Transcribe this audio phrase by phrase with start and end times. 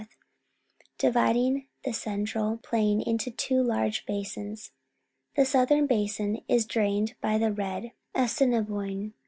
[0.97, 4.71] dividing the central plain into two large basins.
[5.35, 7.91] The southern basin is drained by the Red.
[8.15, 9.13] Assiniboine